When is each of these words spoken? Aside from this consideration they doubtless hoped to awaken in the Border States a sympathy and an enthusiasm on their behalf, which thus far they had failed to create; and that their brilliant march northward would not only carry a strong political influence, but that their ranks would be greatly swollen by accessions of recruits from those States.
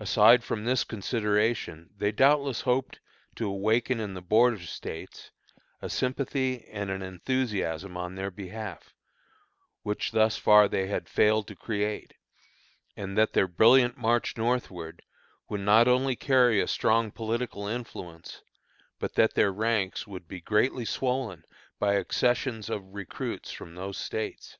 Aside 0.00 0.42
from 0.42 0.64
this 0.64 0.82
consideration 0.82 1.90
they 1.98 2.10
doubtless 2.10 2.62
hoped 2.62 3.00
to 3.36 3.46
awaken 3.50 4.00
in 4.00 4.14
the 4.14 4.22
Border 4.22 4.60
States 4.60 5.30
a 5.82 5.90
sympathy 5.90 6.64
and 6.68 6.88
an 6.90 7.02
enthusiasm 7.02 7.94
on 7.94 8.14
their 8.14 8.30
behalf, 8.30 8.94
which 9.82 10.12
thus 10.12 10.38
far 10.38 10.68
they 10.68 10.86
had 10.86 11.06
failed 11.06 11.46
to 11.48 11.54
create; 11.54 12.14
and 12.96 13.14
that 13.18 13.34
their 13.34 13.46
brilliant 13.46 13.98
march 13.98 14.38
northward 14.38 15.02
would 15.50 15.60
not 15.60 15.86
only 15.86 16.16
carry 16.16 16.58
a 16.58 16.66
strong 16.66 17.10
political 17.10 17.66
influence, 17.66 18.40
but 18.98 19.16
that 19.16 19.34
their 19.34 19.52
ranks 19.52 20.06
would 20.06 20.26
be 20.26 20.40
greatly 20.40 20.86
swollen 20.86 21.44
by 21.78 21.96
accessions 21.98 22.70
of 22.70 22.94
recruits 22.94 23.50
from 23.52 23.74
those 23.74 23.98
States. 23.98 24.56